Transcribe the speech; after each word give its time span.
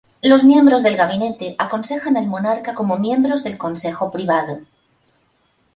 Los 0.23 0.43
miembros 0.43 0.81
del 0.81 0.97
gabinete 0.97 1.53
aconsejan 1.59 2.17
al 2.17 2.25
monarca 2.25 2.73
como 2.73 2.97
miembros 2.97 3.43
del 3.43 3.59
Consejo 3.59 4.11
Privado. 4.11 4.61